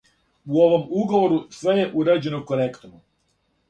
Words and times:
У 0.53 0.63
овом 0.67 0.87
уговору 1.03 1.39
све 1.59 1.79
је 1.81 1.87
урађено 2.03 2.43
коректно. 2.53 2.95